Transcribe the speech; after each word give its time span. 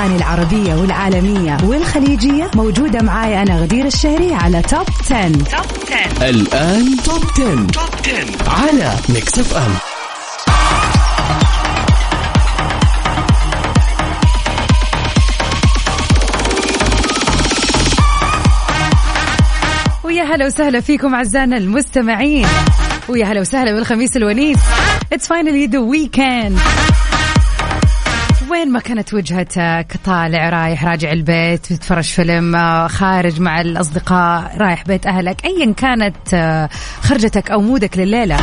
الأغاني 0.00 0.16
العربية 0.16 0.74
والعالمية 0.74 1.56
والخليجية 1.64 2.50
موجودة 2.54 3.02
معاي 3.02 3.42
أنا 3.42 3.60
غدير 3.60 3.86
الشهري 3.86 4.34
على 4.34 4.62
Top 4.62 4.86
10. 5.00 5.28
Top 5.28 5.42
10 6.18 6.30
الآن 6.30 6.96
Top 7.04 7.24
10. 7.24 7.66
Top 7.66 7.84
10 8.46 8.50
على 8.50 8.94
Mix 9.08 9.38
FM 9.38 9.70
ويا 20.04 20.22
هلا 20.22 20.46
وسهلا 20.46 20.80
فيكم 20.80 21.14
أعزائنا 21.14 21.56
المستمعين. 21.56 22.46
ويا 23.08 23.24
هلا 23.26 23.40
وسهلا 23.40 23.72
بالخميس 23.72 24.16
الونيس. 24.16 24.58
it's 25.12 25.26
finally 25.26 25.66
the 25.66 25.78
weekend 25.78 26.58
وين 28.60 28.72
ما 28.72 28.80
كانت 28.80 29.14
وجهتك 29.14 29.86
طالع 30.04 30.48
رايح 30.48 30.84
راجع 30.84 31.12
البيت 31.12 31.66
تتفرج 31.66 32.04
فيلم 32.04 32.56
آه، 32.56 32.86
خارج 32.86 33.40
مع 33.40 33.60
الأصدقاء 33.60 34.56
رايح 34.56 34.84
بيت 34.84 35.06
أهلك 35.06 35.44
أيا 35.44 35.72
كانت 35.72 36.16
آه، 36.34 36.68
خرجتك 37.02 37.50
أو 37.50 37.60
mood 37.60 37.90
ك 37.90 37.98
لليلة. 37.98 38.36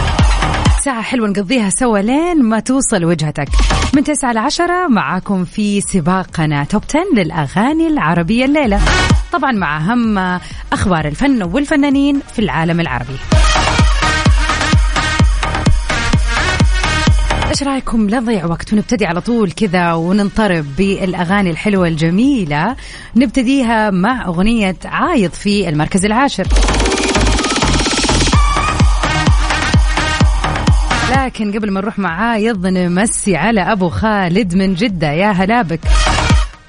ساعة 0.85 1.01
حلوة 1.01 1.27
نقضيها 1.27 1.69
سوا 1.69 1.99
لين 1.99 2.43
ما 2.43 2.59
توصل 2.59 3.05
وجهتك. 3.05 3.47
من 3.93 4.03
تسعة 4.03 4.33
لعشرة 4.33 4.87
معاكم 4.87 5.45
في 5.45 5.81
سباقنا 5.81 6.63
Top 6.63 6.83
10 6.89 7.01
للأغاني 7.15 7.87
العربية 7.87 8.45
الليلة. 8.45 8.79
طبعا 9.31 9.51
مع 9.51 9.77
أهم 9.77 10.39
أخبار 10.73 11.07
الفن 11.07 11.43
والفنانين 11.43 12.19
في 12.33 12.39
العالم 12.39 12.79
العربي. 12.79 13.17
إيش 17.49 17.63
رأيكم؟ 17.63 18.09
لا 18.09 18.19
نضيع 18.19 18.45
وقت 18.45 18.73
ونبتدي 18.73 19.05
على 19.05 19.21
طول 19.21 19.51
كذا 19.51 19.93
وننطرب 19.93 20.65
بالأغاني 20.77 21.49
الحلوة 21.49 21.87
الجميلة. 21.87 22.75
نبتديها 23.15 23.89
مع 23.89 24.25
أغنية 24.25 24.75
عايض 24.85 25.31
في 25.31 25.69
المركز 25.69 26.05
العاشر. 26.05 26.47
لكن 31.17 31.51
قبل 31.51 31.71
ما 31.71 31.81
نروح 31.81 31.99
مع 31.99 32.09
عايض 32.09 32.67
نمسي 32.67 33.35
على 33.35 33.61
أبو 33.61 33.89
خالد 33.89 34.55
من 34.55 34.73
جدة. 34.73 35.11
يا 35.11 35.31
هلا 35.31 35.61
بك. 35.61 35.79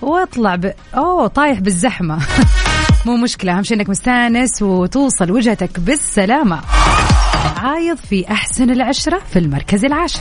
واطلع 0.02 0.56
ب... 0.56 0.72
أوه 0.94 1.26
طايح 1.26 1.60
بالزحمة. 1.60 2.18
مو 3.06 3.16
مشكلة 3.16 3.52
أهم 3.52 3.62
شيء 3.62 3.76
إنك 3.76 3.88
مستانس 3.88 4.62
وتوصل 4.62 5.30
وجهتك 5.30 5.80
بالسلامة. 5.80 6.60
عايض 7.56 7.96
في 7.96 8.30
أحسن 8.30 8.70
العشرة 8.70 9.20
في 9.32 9.38
المركز 9.38 9.84
العاشر. 9.84 10.20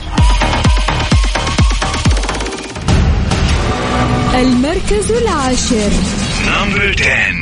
المركز 4.40 5.10
العاشر. 5.12 5.90
Number 6.46 7.00
10 7.00 7.37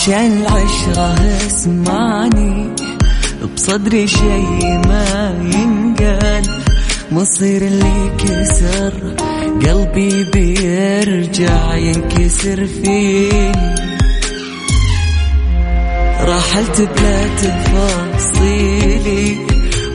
عشان 0.00 0.32
العشرة 0.32 1.14
اسمعني. 1.46 2.74
بصدري 3.54 4.06
شي 4.08 4.78
ما 4.88 5.34
ينقال. 5.54 6.42
مصير 7.12 7.62
اللي 7.62 8.10
كسر 8.18 8.92
قلبي 9.66 10.24
بيرجع 10.24 11.74
ينكسر 11.74 12.66
فيني 12.66 13.52
رحلت 16.20 16.80
بلا 16.80 17.26
تفاصيلي 17.42 19.26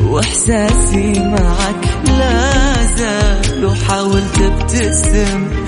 وإحساسي 0.01 1.19
معك 1.19 1.85
لا 2.07 2.51
زال 2.97 3.65
وحاولت 3.65 4.41
ابتسم. 4.41 5.64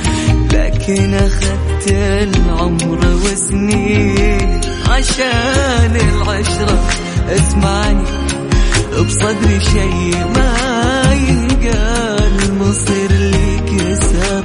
لكن 0.87 1.13
أخذت 1.13 1.91
العمر 1.91 2.99
وسنين 3.23 4.61
عشان 4.89 5.95
العشرة. 5.95 6.79
اسمعني 7.29 8.03
بصدري 8.99 9.59
شي 9.59 10.09
ما 10.35 10.53
ينقال. 11.13 12.57
مصير 12.59 13.11
لي 13.11 13.59
كسر 13.59 14.43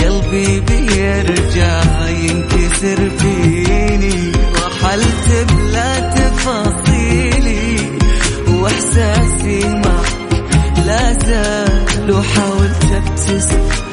قلبي 0.00 0.60
بيرجع 0.60 1.82
ينكسر 2.08 3.10
فيني. 3.18 4.32
رحلت 4.54 5.52
بلا 5.52 6.10
تفاصيلي 6.10 7.76
وإحساسي 8.48 9.68
معك 9.68 10.44
لا 10.86 11.12
زال. 11.12 12.10
وحاولت 12.12 12.84
أبتسم 12.92 13.89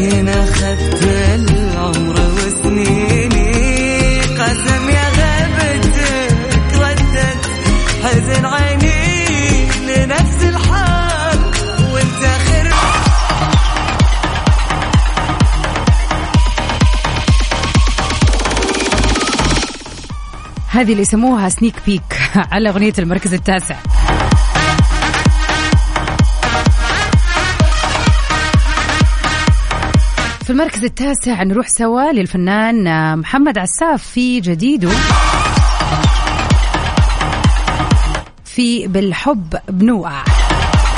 لكن 0.00 0.28
أخذت 0.28 1.02
العمر 1.02 2.14
وسنيني. 2.36 4.20
قسم 4.20 4.88
يا 4.88 5.08
غيبتك 5.08 6.34
ردت 6.74 7.50
حزن 8.04 8.46
عيني 8.46 9.66
لنفس 9.86 10.42
الحال 10.42 11.38
وانت 11.92 12.24
خير. 12.46 12.70
هذه 20.68 20.92
اللي 20.92 21.02
يسموها 21.02 21.48
سنيك 21.48 21.74
بيك 21.86 22.20
على 22.52 22.68
أغنية 22.68 22.92
المركز 22.98 23.34
التاسع. 23.34 23.76
في 30.50 30.54
المركز 30.54 30.84
التاسع 30.84 31.42
نروح 31.42 31.68
سوا 31.68 32.12
للفنان 32.12 33.18
محمد 33.18 33.58
عساف 33.58 34.02
في 34.02 34.40
جديده. 34.40 34.88
في 38.44 38.86
بالحب 38.86 39.54
بنوقع 39.68 40.24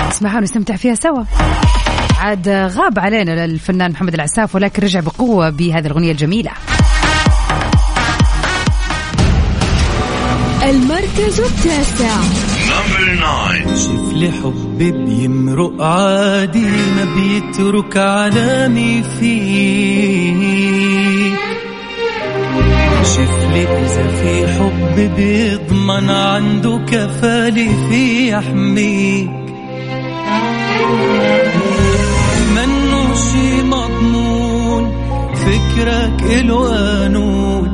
اسمعها 0.09 0.39
ونستمتع 0.39 0.77
فيها 0.77 0.95
سوا. 0.95 1.25
عاد 2.21 2.49
غاب 2.49 2.99
علينا 2.99 3.45
الفنان 3.45 3.91
محمد 3.91 4.15
العساف 4.15 4.55
ولكن 4.55 4.83
رجع 4.83 5.01
بقوة 5.01 5.51
بهذه 5.51 5.87
الأغنية 5.87 6.13
الجميلة. 6.13 6.51
المركز 10.63 11.41
التاسع. 11.41 12.52
شوف 13.77 14.13
لي 14.13 14.31
حب 14.31 14.79
بيمرق 14.79 15.83
عادي 15.83 16.67
ما 16.67 17.05
بيترك 17.17 17.97
علامي 17.97 19.03
فيه. 19.03 20.43
شوف 23.05 23.35
لي 23.53 23.63
إذا 23.63 24.09
في 24.09 24.47
حب 24.47 24.97
بيضمن 25.17 26.11
عنده 26.11 26.81
كفالي 26.93 27.69
في 27.89 28.31
يحميك 28.31 29.43
شي 33.33 33.63
مضمون 33.63 34.93
فكرك 35.35 36.23
إلو 36.23 36.59
قانون. 36.59 37.69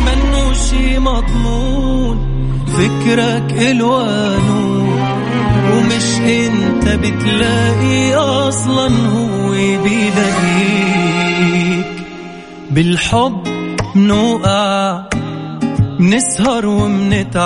منه 0.05 0.53
شي 0.53 0.99
مضمون 0.99 2.35
فكرك 2.67 3.53
الوانه 3.61 4.87
ومش 5.73 6.19
انت 6.19 6.87
بتلاقي 6.87 8.15
أصلا 8.15 8.87
هو 8.87 9.51
بيلاقيك. 9.83 11.05
بالحب 12.71 13.47
نوقع 13.95 15.03
نسهر 15.99 16.65
ومنتعب 16.65 17.45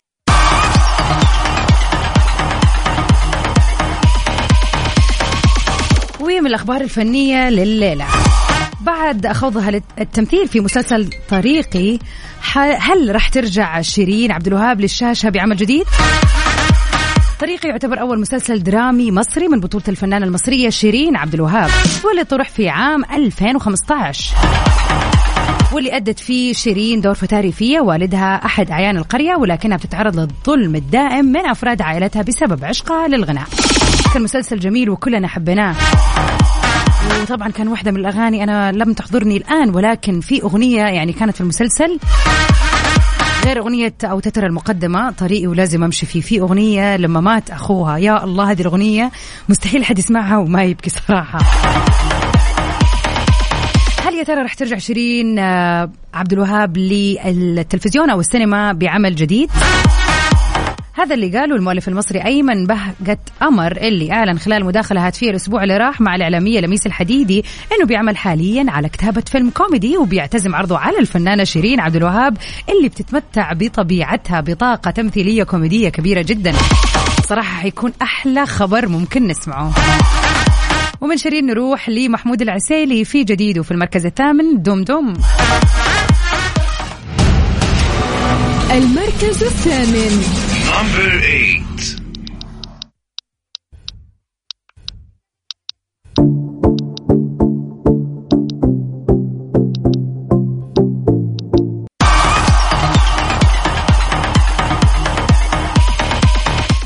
من 6.42 6.48
الأخبار 6.48 6.82
الفنية 6.82 7.50
لليلة. 7.50 8.06
بعد 8.82 9.28
خوضها 9.28 9.82
التمثيل 10.00 10.48
في 10.48 10.60
مسلسل 10.60 11.10
طريقي 11.30 12.00
هل 12.80 13.16
راح 13.16 13.30
ترجع 13.30 13.82
شيرين 13.82 14.32
عبد 14.32 14.48
الوهاب 14.48 14.82
للشاشة 14.82 15.30
بعمل 15.30 15.56
جديد؟ 15.58 15.86
طريقي 17.40 17.70
يعتبر 17.70 18.00
أول 18.00 18.20
مسلسل 18.20 18.64
درامي 18.64 19.12
مصري 19.12 19.48
من 19.48 19.60
بطولة 19.60 19.84
الفنانة 19.88 20.26
المصرية 20.26 20.70
شيرين 20.70 21.16
عبد 21.16 21.34
الوهاب 21.34 21.70
واللي 22.06 22.24
طرح 22.24 22.50
في 22.50 22.70
عام 22.70 23.06
2015 23.06 24.36
واللي 25.74 25.96
أدت 25.96 26.20
فيه 26.20 26.54
شيرين 26.54 27.02
دور 27.02 27.14
فتاة 27.14 27.42
ريفية 27.42 27.80
والدها 27.80 28.46
أحد 28.46 28.72
أعيان 28.72 28.98
القرية 28.98 29.36
ولكنها 29.36 29.78
بتتعرض 29.78 30.20
للظلم 30.20 30.76
الدائم 30.76 31.26
من 31.26 31.46
أفراد 31.46 31.82
عائلتها 31.82 32.22
بسبب 32.22 32.66
عشقها 32.66 33.08
للغناء. 33.08 33.48
كان 34.14 34.24
مسلسل 34.24 34.60
جميل 34.60 34.90
وكلنا 34.90 35.28
حبيناه. 35.28 35.76
وطبعا 37.22 37.50
كان 37.50 37.68
واحدة 37.68 37.92
من 37.92 38.00
الأغاني 38.00 38.44
أنا 38.44 38.72
لم 38.72 38.94
تحضرني 38.94 39.38
الآن 39.38 39.76
ولكن 39.76 40.20
في 40.20 40.44
أغنية 40.44 40.82
يعني 40.82 41.14
كانت 41.14 41.36
في 41.36 41.42
المسلسل. 41.42 42.00
غير 43.46 43.60
أغنية 43.60 43.94
أو 44.04 44.20
تتر 44.20 44.46
المقدمة 44.46 45.12
طريقي 45.12 45.48
ولازم 45.48 45.84
أمشي 45.84 46.06
فيه. 46.06 46.22
في 46.22 46.40
أغنية 46.40 46.98
لما 46.98 47.22
مات 47.22 47.50
أخوها. 47.50 47.98
يا 47.98 48.24
الله 48.24 48.52
هذه 48.52 48.62
الأغنية 48.62 49.12
مستحيل 49.50 49.86
حد 49.86 50.00
يسمعها 50.00 50.38
وما 50.38 50.64
يبكي 50.64 50.90
صراحة. 50.90 51.40
هل 54.06 54.14
يا 54.14 54.24
ترى 54.24 54.42
رح 54.42 54.54
ترجع 54.54 54.78
شيرين 54.78 55.40
آه، 55.40 55.92
عبد 56.14 56.34
الوهاب 56.34 56.78
للتلفزيون 56.78 58.10
أو 58.10 58.20
السينما 58.20 58.74
بعمل 58.74 59.16
جديد؟ 59.16 59.50
هذا 61.00 61.16
اللي 61.16 61.38
قاله 61.38 61.56
المؤلف 61.56 61.88
المصري 61.88 62.26
أيمن 62.26 62.66
بهجت 62.66 63.20
أمر 63.42 63.78
اللي 63.78 64.12
أعلن 64.12 64.40
خلال 64.40 64.66
مداخلة 64.66 65.08
هاتفية 65.08 65.30
الأسبوع 65.30 65.64
اللي 65.64 65.78
راح 65.78 66.02
مع 66.02 66.16
الإعلامية 66.16 66.60
لميس 66.60 66.86
الحديدي 66.86 67.44
إنه 67.72 67.86
بيعمل 67.86 68.18
حاليا 68.18 68.66
على 68.68 68.90
كتابة 68.90 69.22
فيلم 69.22 69.50
كوميدي 69.50 69.98
وبيعتزم 69.98 70.56
عرضه 70.56 70.78
على 70.78 71.00
الفنانة 71.00 71.44
شيرين 71.44 71.80
عبد 71.80 71.96
الوهاب 71.96 72.38
اللي 72.70 72.90
بتتمتع 72.90 73.54
بطبيعتها 73.54 74.42
بطاقة 74.42 74.92
تمثيلية 74.92 75.44
كوميدية 75.44 75.90
كبيرة 75.90 76.22
جدا. 76.22 76.54
صراحة 77.30 77.62
حيكون 77.62 77.94
أحلى 78.02 78.46
خبر 78.46 78.88
ممكن 78.88 79.28
نسمعه. 79.28 79.74
ومن 81.02 81.18
شيرين 81.18 81.46
نروح 81.46 81.90
لمحمود 81.90 82.42
العسيلي 82.42 83.06
في 83.06 83.24
جديد 83.24 83.60
وفي 83.60 83.72
المركز 83.72 84.06
الثامن 84.06 84.62
دم 84.62 84.84
دم 84.84 85.14
المركز 88.72 89.44
الثامن 89.44 90.49
Number 90.70 91.20
8. 91.20 92.00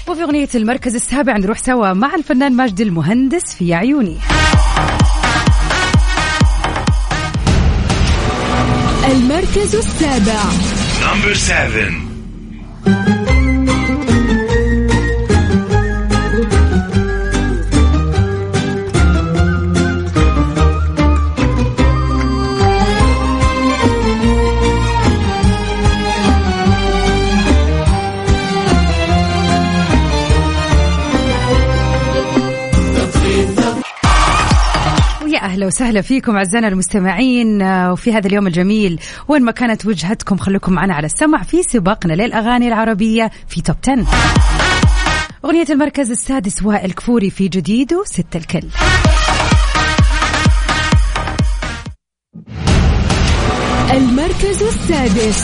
وفي 0.08 0.24
أغنية 0.24 0.48
المركز 0.56 0.96
السابع 0.96 1.38
نروح 1.38 1.58
سوا 1.58 1.94
مع 1.94 2.16
الفنان 2.16 2.54
ماجد 2.54 2.82
المهندس 2.82 3.56
في 3.56 3.74
عيوني 3.74 4.18
المركز 9.12 9.76
السابع 9.76 10.42
Number 11.02 11.34
7. 11.34 13.33
ويا 35.54 35.58
أهلا 35.58 35.68
وسهلا 35.68 36.02
فيكم 36.02 36.36
أعزائنا 36.36 36.68
المستمعين 36.68 37.62
آه، 37.62 37.92
وفي 37.92 38.14
هذا 38.14 38.28
اليوم 38.28 38.48
الجميل 38.48 39.00
وين 39.28 39.42
ما 39.42 39.52
كانت 39.52 39.86
وجهتكم 39.86 40.38
خليكم 40.38 40.74
معنا 40.74 40.94
على 40.94 41.06
السمع 41.06 41.44
في 41.44 41.64
سباقنا 41.64 42.14
للأغاني 42.14 42.68
العربية 42.68 43.32
في 43.48 43.62
توب 43.62 43.76
10 43.84 44.06
أغنية 45.46 45.66
المركز 45.70 46.12
السادس 46.12 46.64
وائل 46.64 46.92
كفوري 46.92 47.30
في 47.30 47.48
جديده 47.48 48.04
ست 48.06 48.36
الكل. 48.36 48.68
المركز 53.92 54.64
السادس. 54.64 55.44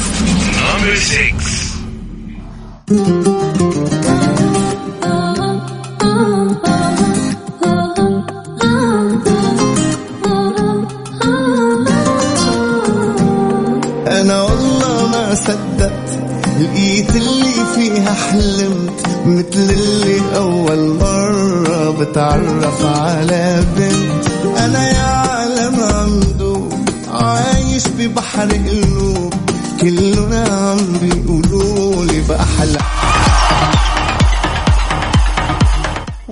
مثل 19.25 19.73
اللي 19.73 20.35
أول 20.35 20.97
مرة 20.99 21.91
بتعرف 21.99 22.85
على 22.85 23.63
بنت. 23.77 24.27
أنا 24.57 24.89
يا 24.89 25.03
عالم 25.03 25.79
عمدو 25.79 26.69
عايش 27.11 27.87
ببحر 27.87 28.47
قلوب 28.51 29.33
كلنا 29.81 30.43
عم 30.49 30.97
بيقولوا 31.01 32.05
لي 32.05 32.21
بأحلى. 32.21 32.79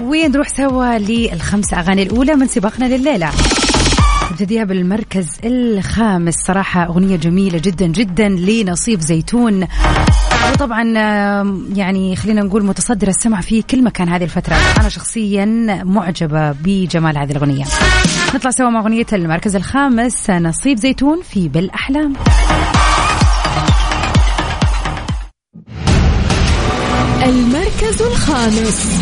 ونروح 0.01 0.47
سوا 0.47 0.97
للخمس 0.97 1.73
أغاني 1.73 2.03
الأولى 2.03 2.35
من 2.35 2.47
سباقنا 2.47 2.85
لليلة. 2.85 3.29
نبتديها 4.31 4.63
بالمركز 4.63 5.27
الخامس. 5.43 6.35
صراحة 6.47 6.85
أغنية 6.85 7.15
جميلة 7.15 7.57
جدا 7.57 7.85
جدا 7.85 8.29
لنصيب 8.29 9.01
زيتون. 9.01 9.67
وطبعا 10.53 10.83
يعني 11.75 12.15
خلينا 12.15 12.41
نقول 12.41 12.65
متصدر 12.65 13.07
السمع 13.07 13.41
في 13.41 13.61
كل 13.61 13.83
مكان 13.83 14.09
هذه 14.09 14.23
الفترة. 14.23 14.55
أنا 14.79 14.89
شخصيا 14.89 15.45
معجبة 15.83 16.51
بجمال 16.51 17.17
هذه 17.17 17.31
الأغنية. 17.31 17.65
نطلع 18.35 18.51
سوا 18.51 18.69
مع 18.69 18.79
أغنية 18.79 19.05
المركز 19.13 19.55
الخامس 19.55 20.29
نصيب 20.29 20.77
زيتون 20.77 21.21
في 21.21 21.49
بالأحلام. 21.49 22.13
المركز 27.25 28.01
الخامس. 28.01 28.97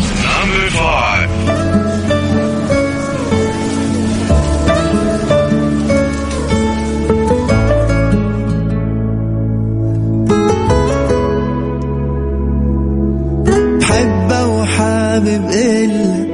وحابب 15.16 15.50
إلا 15.50 16.26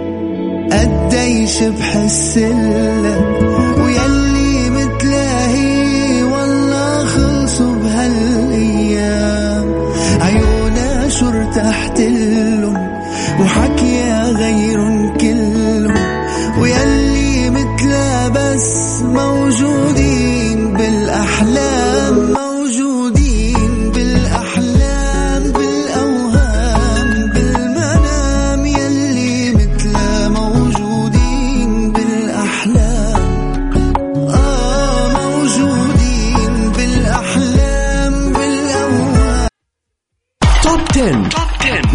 قديش 0.72 1.62
إلا 1.62 2.48
ويلي 3.78 4.31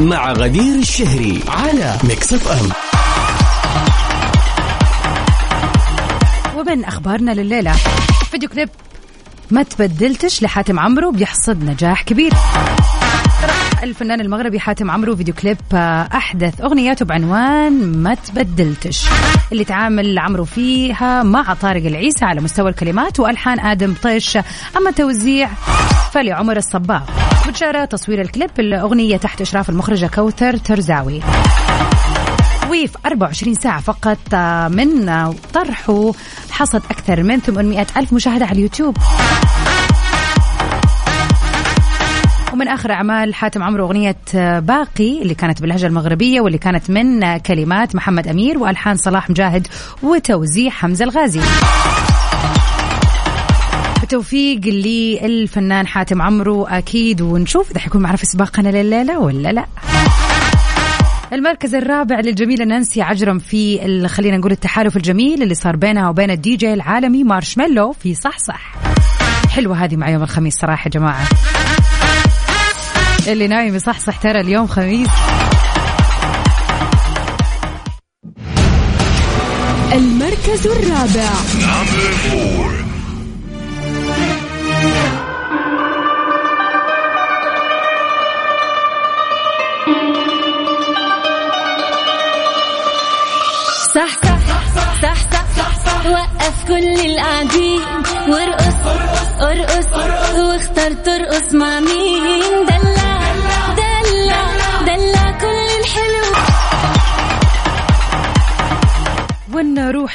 مع 0.08 0.32
غدير 0.34 0.76
الشهري 0.76 1.44
على 1.48 1.98
Mix 2.04 2.34
FM 2.34 2.70
ومن 6.60 6.86
أخبارنا 6.86 7.32
لليلة 7.32 7.72
فيديو 8.32 8.50
كليب 8.50 8.70
ما 9.52 9.64
تبدلتش 9.64 10.44
لحاتم 10.44 10.80
عمور 10.80 11.12
بيحصد 11.12 11.64
نجاح 11.64 12.04
كبير. 12.04 12.34
الفنان 13.88 14.22
المغربي 14.22 14.60
حاتم 14.60 14.92
عمور 14.92 15.16
فيديو 15.16 15.34
كليب 15.34 15.58
آه، 15.74 16.10
أحدث 16.14 16.62
أغنيته 16.62 17.06
بعنوان 17.06 17.98
ما 17.98 18.14
تبدلتش 18.14 19.06
اللي 19.52 19.64
تعامل 19.64 20.20
عمور 20.20 20.46
فيها 20.46 21.24
مع 21.24 21.54
طارق 21.54 21.86
العيسى 21.86 22.26
على 22.26 22.42
مستوى 22.42 22.70
الكلمات 22.70 23.20
وألحان 23.20 23.60
آدم 23.60 23.94
طيش. 24.04 24.38
أما 24.78 24.92
توزيع 24.92 25.50
فلعمر 26.12 26.58
الصباغ 26.58 27.02
وجرى 27.48 27.88
تصوير 27.88 28.22
الكليب 28.22 28.50
الأغنية 28.60 29.18
تحت 29.18 29.42
إشراف 29.42 29.70
المخرجة 29.70 30.08
كوثر 30.08 30.58
ترزاوي. 30.58 31.22
وفي 32.70 32.90
24 33.06 33.56
ساعة 33.56 33.82
فقط 33.82 34.18
آه، 34.34 34.68
من 34.68 35.10
طرحه. 35.54 36.12
حصد 36.52 36.82
أكثر 36.92 37.24
من 37.24 37.40
800 37.40 37.88
ألف 37.98 38.14
مشاهدة 38.14 38.46
على 38.46 38.56
اليوتيوب. 38.56 38.98
ومن 42.58 42.68
آخر 42.68 42.92
أعمال 42.92 43.34
حاتم 43.34 43.64
عمرو 43.64 43.86
أغنية 43.86 44.18
آه، 44.36 44.60
باقي 44.60 45.22
اللي 45.22 45.36
كانت 45.36 45.62
باللهجة 45.62 45.88
المغربية 45.88 46.42
واللي 46.42 46.58
كانت 46.58 46.90
من 46.90 47.24
آه، 47.24 47.38
كلمات 47.38 47.96
محمد 47.96 48.28
أمير 48.28 48.58
وألحان 48.58 48.98
صلاح 48.98 49.30
مجاهد 49.30 49.68
وتوزيع 50.04 50.70
حمزة 50.70 51.06
الغازي. 51.06 51.42
بتوفيق 54.04 54.60
للفنان 54.66 55.88
حاتم 55.88 56.22
عمرو 56.22 56.66
أكيد 56.66 57.22
ونشوف 57.22 57.72
إذا 57.72 57.80
حيكون 57.80 58.02
معنا 58.02 58.18
في 58.18 58.26
سباقنا 58.26 58.70
لليله 58.70 59.20
ولا 59.20 59.52
لا. 59.52 59.66
المركز 61.34 61.76
الرابع 61.76 62.20
للجميلة 62.20 62.66
نانسي 62.66 63.02
عجرم 63.02 63.40
في 63.40 64.08
خلينا 64.08 64.38
نقول 64.38 64.52
التحالف 64.52 64.98
الجميل 64.98 65.44
اللي 65.44 65.56
صار 65.56 65.76
بينها 65.76 66.10
وبين 66.10 66.32
الدي 66.32 66.56
جي 66.56 66.74
العالمي 66.74 67.24
Marshmello 67.24 67.92
في 67.92 68.16
صحصح. 68.16 68.72
حلوة 69.50 69.84
هذه 69.84 69.96
مع 69.96 70.10
يوم 70.10 70.24
الخميس 70.24 70.54
صراحة 70.56 70.86
يا 70.86 70.90
جماعة. 70.92 71.28
اللي 73.28 73.48
نايم 73.48 73.76
يصحصح 73.76 74.18
ترى 74.18 74.40
اليوم 74.42 74.68
خميس. 74.68 75.10
المركز 79.94 80.68
الرابع. 80.68 81.30
صح 93.96 94.22
صح 94.24 94.76
صح 95.02 95.16
صح 95.58 95.86
صح 95.86 96.06
وقف 96.06 96.68
كل 96.68 97.00
القاعدين. 97.06 97.82
وارقص 98.30 98.76
ارقص 99.42 99.88
واختار 100.40 100.94
ترقص 100.94 101.54
مع 101.54 101.80
مين؟ 101.80 102.07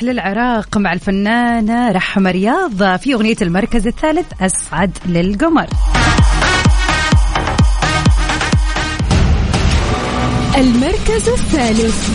للعراق 0.03 0.77
مع 0.79 0.93
الفنانة 0.93 1.93
رحمة 1.93 2.31
رياض 2.31 2.97
في 2.99 3.15
أغنية 3.15 3.37
المركز 3.43 3.87
الثالث 3.87 4.27
أسعد 4.41 4.99
للقمر. 5.07 5.67
المركز 10.59 11.29
الثالث. 11.29 12.09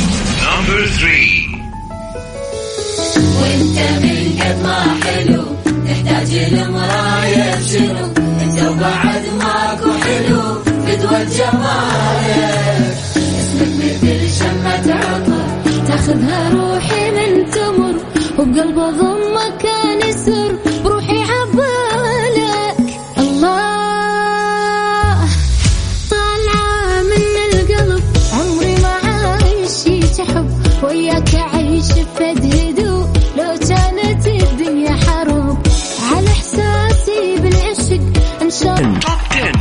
وانت 3.41 3.77
من 4.03 4.39
قد 4.41 4.63
ما 4.63 4.79
حلو 5.03 5.43
تحتاج 5.87 6.53
لمراية 6.53 7.61
شنو؟ 7.61 8.05
أنت 8.41 8.61
وبعد 8.61 9.23
ماكو 9.39 9.91
حلو 10.03 10.41
فدوى 10.63 11.25
جمالك 11.25 12.97
اسمك 13.39 14.03
مثل 14.03 14.39
شمة 14.39 14.93
عطر 14.95 15.47
تاخذها 15.87 16.49
روحي 16.49 16.66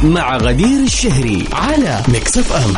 مع 0.07 0.37
غدير 0.37 0.83
الشهري 0.85 1.45
على 1.53 2.03
Mix 2.09 2.39
FM 2.39 2.75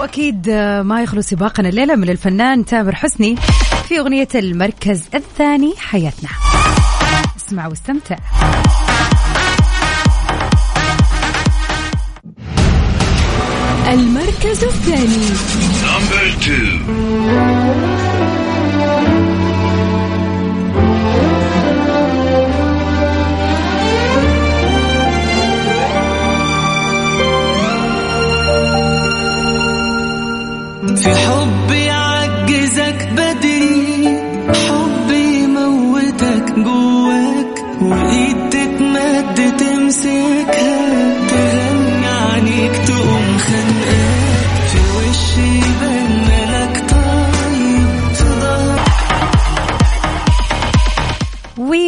وأكيد 0.00 0.48
آه، 0.48 0.82
ما 0.82 1.02
يخلو 1.02 1.20
سباقنا 1.20 1.68
الليلة 1.68 1.96
من 1.96 2.10
الفنان 2.10 2.64
تامر 2.64 2.94
حسني 2.94 3.36
في 3.88 3.98
أغنية 3.98 4.28
المركز 4.34 5.02
الثاني 5.14 5.74
حياتنا. 5.78 6.28
اسمع 7.36 7.66
واستمتع. 7.66 8.16
المركز 13.88 14.64
الثاني. 14.64 15.26
في 15.26 16.69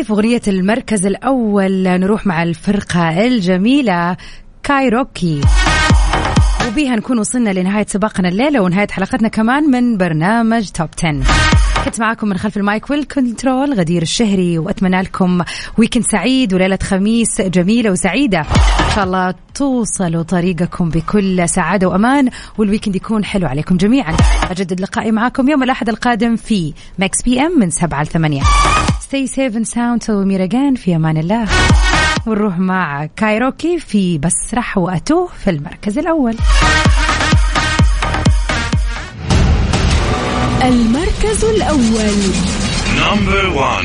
وفي 0.02 0.12
أغنية 0.12 0.40
المركز 0.48 1.06
الأول؟ 1.06 1.82
نروح 1.82 2.26
مع 2.26 2.42
الفرقة 2.42 3.26
الجميلة 3.26 4.16
كايروكي. 4.62 5.40
وبيها 6.68 6.96
نكون 6.96 7.18
وصلنا 7.18 7.50
لنهاية 7.50 7.86
سباقنا 7.88 8.28
الليلة 8.28 8.60
ونهاية 8.60 8.88
حلقتنا 8.90 9.28
كمان 9.28 9.70
من 9.70 9.96
برنامج 9.96 10.68
Top 10.68 10.88
10 11.04 11.61
كنت 11.84 12.00
معاكم 12.00 12.28
من 12.28 12.38
خلف 12.38 12.56
ال 12.56 12.65
mic 12.65 12.90
وال 12.90 13.09
control 13.09 13.74
غدير 13.74 14.02
الشهري 14.02 14.58
وأتمنى 14.58 15.02
لكم 15.02 15.42
weekend 15.78 16.04
سعيد 16.04 16.54
وليلة 16.54 16.78
خميس 16.82 17.40
جميلة 17.40 17.90
وسعيدة. 17.90 18.40
إن 18.40 18.94
شاء 18.94 19.04
الله 19.04 19.34
توصلوا 19.54 20.22
طريقكم 20.22 20.88
بكل 20.90 21.48
سعادة 21.48 21.88
وأمان 21.88 22.28
وال 22.58 22.67
weekend 22.67 22.96
يكون 22.96 23.24
حلو 23.24 23.46
عليكم 23.46 23.76
جميعا. 23.76 24.16
أجدد 24.50 24.80
لقائي 24.80 25.12
معاكم 25.12 25.48
يوم 25.48 25.62
الأحد 25.62 25.88
القادم 25.88 26.36
في 26.36 26.72
Mix 26.98 27.22
FM 27.22 27.58
من 27.60 27.70
7 27.70 28.02
ل 28.02 28.06
8 28.06 28.42
stay 29.00 29.26
safe 29.26 29.56
and 29.56 29.66
sound 29.66 30.02
we 30.10 30.22
meet 30.22 30.45
again 30.45 30.74
في 30.74 30.96
أمان 30.96 31.16
الله. 31.16 31.48
ونروح 32.26 32.58
مع 32.58 33.06
كايروكي 33.16 33.78
في 33.78 34.18
بسرح 34.18 34.78
وأتوه 34.78 35.28
في 35.44 35.50
المركز 35.50 35.98
الأول. 35.98 36.36
المركز 40.62 41.44
الأول. 41.44 42.16
number 42.98 43.46
1 43.48 43.84